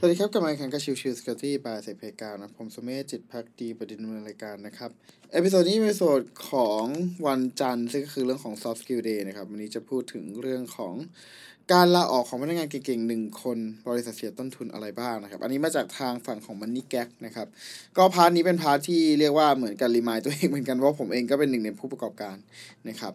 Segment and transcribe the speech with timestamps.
[0.00, 4.90] สวัสดีครับกลับมาอีกครั้งกับชิวชิวสกิลตี้บายเซเพกานะผมสมเมธจิตพักดีประเด็นดำเนินรายการนะครับ
[5.32, 6.20] เอพิโซดนี้เป็นเอพิโซด
[6.50, 6.84] ของ
[7.26, 10.94] วันจันทร์ซึ่งก็คือเรื่องของ soft skill day นะครับ วันนี้จะพูดถึงเรื่องของ
[11.72, 13.58] การลาออกของพนักงานเก่งๆหนึ่งคน
[13.88, 17.48] บริษัทเสียต้นทุนอะไรบ้างนะครับ อันนี้มาจากทางฝั่งของมันนี่แก๊กนะครับ
[17.96, 22.36] ก็พาร์ทนี้เป็นพาร์ทที่เรียกว่าเหมือนกันรีมายตัวเองเหมือนกันเพราะผมเองก็เป็นหนึ่งในผู้ประกอบการ
[22.88, 23.12] นะครับ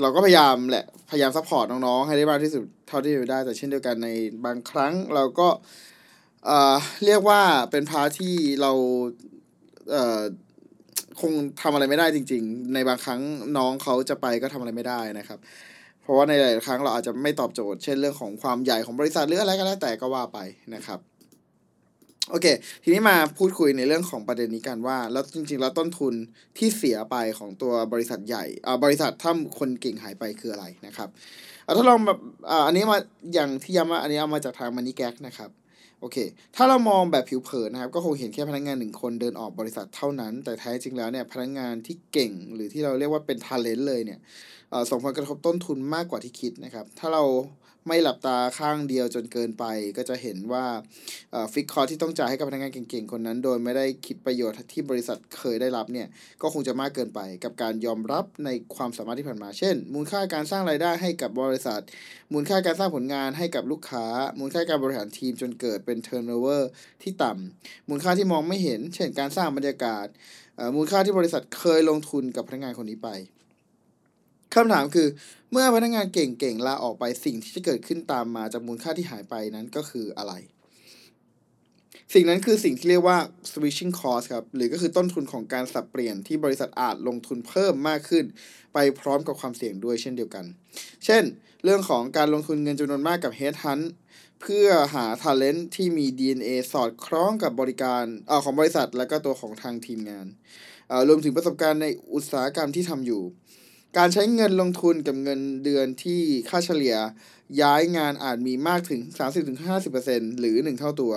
[0.00, 4.08] เราก็พยายามแหละพยายามซัพพอร์ตน้องๆให้ได้มากที่สุดเท่าที่จะได้แต่เช่นเดียวกันใน
[4.44, 5.48] บางครั้งเราก็
[6.44, 8.72] เอ่อเรียกว่าเป็นพาร์ทที่เรา
[9.90, 10.20] เอ่อ
[11.20, 13.20] คงทำอะไรไม่ได้จริง ๆ ในบางครั้ง
[13.56, 15.38] น้องเขาจะไปก็ทำอะไรไม่ได้นะครับ
[16.02, 20.38] เพราะว่าในหลายครั้งเราอาจจะไม่ตอบโจทย์ เช่นเรื่องของความใหญ่ของบริษัทหรืออะไรก็แล้วแต่ก็ว่าไป
[20.74, 21.00] นะครับ
[22.30, 22.46] โอเค
[22.82, 26.14] ทีนี้มาพูดคุยในเรื่องของประเด็นนี้กันว่า แล้วจริงๆ แล้วต้นทุน
[26.58, 31.08] ที่เสียไปของตัวบริษัทใหญ่อ่าบริษัทถ้าคนเก่งหายไปคืออะไรนะครับ
[31.62, 32.18] เอาถ้าลองแบบ
[32.50, 32.98] อ่าอันนี้มา
[33.34, 35.50] อย่างที่ย้ำว่าอันนี้เอามาจากทางมันนี่แก๊กนะครับ
[36.00, 36.16] โอเค
[36.56, 44.18] ถ้าเรามองแบบผิวเผินนะครับ ก็คงเห็นแค่พนักงานหนึ่งคนเดินออกบริษัทเท่านั้น แต่แท้จริงแล้วเนี่ยพนักงานที่เก่งหรือที่เราเรียกว่าเป็น talent เลยเนี่ย
[44.90, 47.24] ส่งผลกระทบต้นทุนมากกว่าที่คิดนะครับ ถ้าเรา
[47.88, 49.64] ไม่หลับตาข้างเดียวจนเกินไป
[49.96, 50.64] ก็จะเห็นว่า
[51.52, 56.08] ฟิกคอที่ต้องจ่ายให้กับพนักงานเก่งๆ คนนั้น โดยไม่ได้คิดประโยชน์ที่บริษัทเคยได้รับเนี่ย
[56.42, 61.80] ก็คงจะมากเกินไป กับการยอมรับในความสามารถที่ผ่านมา เช่น มูลค่าการสร้างรายได้ให้กับบริษัท
[62.32, 64.06] มูลค่าการสร้างผลงานให้กับลูกค้า
[64.38, 66.62] มูลค่าการบริหารทีมจนเกิดเป็น turnover
[67.02, 70.06] ที่ต่ำมูลค่าที่มองไม่เห็น เช่น การสร้างบรรยากาศ
[70.74, 73.10] มูลค่าที่บริษัทเคยลงทุนกับพนักงานคนนี้ไป
[74.58, 75.08] คำถามคือ
[75.52, 80.32] เมื่อพนักงานเก่งๆลาออกไปสิ่งที่จะเกิดขึ้นตามมาจากมูลค่าที่หายไปนั้นก็คืออะไร
[82.14, 83.18] สิ่งนั้นคือสิ่งที่เรียกว่า
[83.50, 88.24] switching cost ครับ หรือก็คือต้นทุนของการสับเปลี่ยนที่บริษัทอาจลงทุนเพิ่มมากขึ้น
[88.74, 90.44] ไปพร้อมกับความเสี่ยงด้วยเช่นเดียวกัน
[91.04, 91.22] เช่น
[91.64, 93.84] เรื่องของการลงทุนเงินจำนวนมากกับ Headhunt
[94.40, 100.26] เพื่อหา talent ที่มี DNA สอดคล้องกับบริการเอ่อของบริษัทและก็ตัวของทางทีมงาน
[100.88, 103.22] เอ่อรวมถึงประสบการณ์ในอุตสาหกรรมที่ทำอยู่
[103.96, 106.96] การใช้เงินลงทุนกับเงินเดือนที่ค่าเฉลี่ย
[107.62, 109.00] ย้ายงานอาจมีมากถึง
[109.70, 111.14] 30-50%หรือ 1 เท่าตัว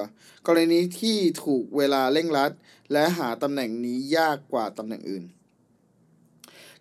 [0.48, 2.52] กรณีที่ถูกเวลาเร่งรัด
[2.92, 5.24] และหาตำแหน่งนี้ยากกว่าตำแหน่งอื่น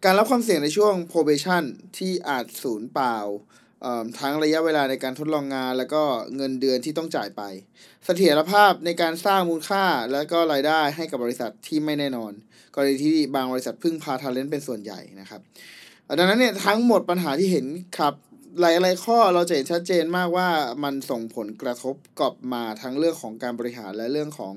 [0.05, 1.65] การรับความเสี่ยงในช่วง probation
[1.99, 3.19] ที่อาจสูญเปล่า
[4.21, 6.03] ทั้งระยะเวลาในการทดลองงาน แล้วก็
[6.37, 7.43] เงินเดือนที่ต้องจ่ายไป
[8.05, 12.33] เสถียรภาพในการสร้างมูลค่าและก็รายได้ให้กับบริษัทที่ไม่แน่นอน
[12.75, 15.41] กรณีที่บางบริษัทพึ่งพาทาเลนต์เป็นส่วนใหญ่นะครับ
[16.19, 17.67] ดังนั้นเนี่ยทั้งหมดปัญหาที่เห็น
[17.99, 18.15] ครับ
[18.61, 20.49] หลายๆข้อเราจะเห็นชัดเจนมากว่า
[20.85, 24.55] มันส่งผลกระทบกลับมาทั้งเรื่องของการบริหารและเรื่องของ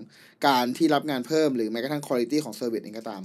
[0.47, 3.21] การที่รับงานเพิ่ม หรือแม้กระทั่งคุณภาพของ service เองก็ตาม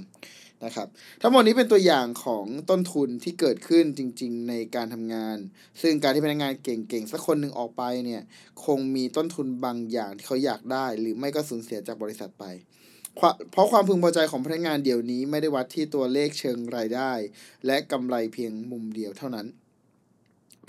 [0.65, 0.87] นะครับ
[1.21, 5.37] ทั้งหมดนี้เป็นตัวอย่างของต้นทุนที่เกิดขึ้นจริง ๆ ในการทำงาน
[5.81, 8.21] ซึ่งการที่พนักงานเก่งๆ สักคนหนึ่งออกไปเนี่ย
[8.65, 12.45] คงมีต้นทุนบางอย่างที่เขาอยากได้ หรือไม่ก็สูญเสียจากบริษัทไป
[13.51, 17.11] เพราะความพึงพอใจของพนักงานเดี๋ยวนี้ไม่ได้วัดที่ตัวเลขเชิงรายได้
[17.65, 19.47] และกำไรเพียงมุมเดียวเท่านั้น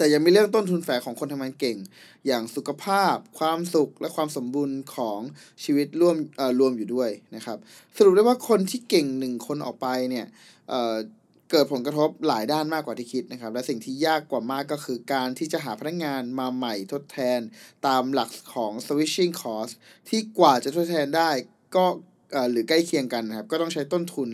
[0.00, 1.78] แต่ยังมีเรื่องต้นทุนแฝงของคนทำงานเก่ง
[2.27, 5.21] อย่างสุขภาพ ความสุขและความสมบูรณ์ของ
[5.65, 7.59] ชีวิตร่วมเอ่อรวมอยู่ด้วยนะครับ
[7.97, 10.27] สรุปได้ว่าคนที่เก่งหนึ่งคนออกไปเนี่ย
[10.69, 17.41] เเกิดผลกระทบหลายด้านมากกว่าที่คิดนะครับ และสิ่งที่ยากกว่ามากก็คือการที่จะหาพนักงานมาใหม่ทดแทน
[17.87, 19.72] ตามหลักของ switching cost
[20.09, 21.31] ที่กว่าจะทดแทนได้
[21.77, 21.84] ก็
[22.50, 24.28] หรือใกล้เคียงกันนะครับ ก็ต้องใช้ต้นทุน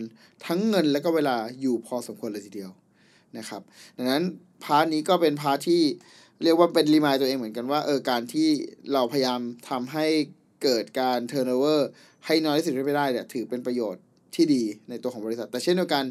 [0.45, 2.71] ทั้งเงินและก็เวลาอยู่พอสมควรเลยทีเดียว
[3.37, 3.61] นะครับ
[3.97, 4.23] ดังนั้น
[4.63, 5.83] part นี้ก็เป็น part ที่
[6.43, 8.47] เรียกว่าเป็น remind ตัวเองเหมือนกันว่าเออการที่
[8.93, 9.39] เราพยายาม
[9.69, 10.05] ทำให้
[10.63, 11.81] เกิดการ turnover
[12.25, 14.03] ให้น้อยที่สุดที่ได้เนี่ยถือเป็นประโยชน์
[14.35, 16.03] ที่ดีในตัวของบริษัท แต่เช่นเดียวกัน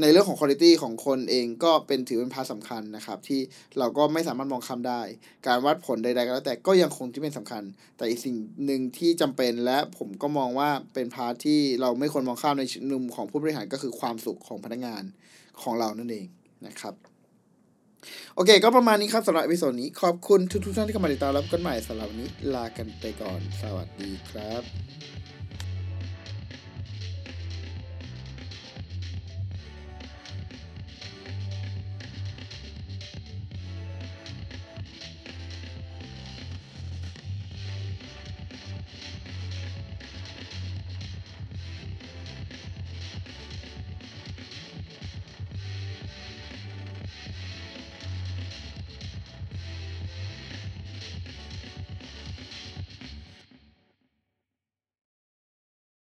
[0.00, 3.40] ในเรื่องของคุณภาพของคนเองก็เป็นถือเป็น part สำคัญนะครับ ที่
[3.78, 5.02] เราก็ไม่สามารถมองข้ามได้
[5.46, 7.62] การวัดผลใดๆก็แล้วแต่ก็ยังคงที่เป็นสำคัญ
[7.96, 8.36] แต่อีกสิ่ง
[8.66, 15.02] หนึ่งที่จำเป็นและผมก็มองว่าเป็น part ที่เราไม่ควรมองข้ามในมุมของผู้บริหารก็คือความสุขของพนักงาน
[15.60, 16.26] ของเรานั่นเอง
[16.66, 16.94] นะครับ
[18.34, 24.62] โอเค ก็ประมาณนี้ครับสำหรับ episode นี้ ขอบคุณทุกๆท่านที่เข้ามาติดตามพบกันใหม่สำหรับวันนี้ลากันไปก่อน สวัสดีครับ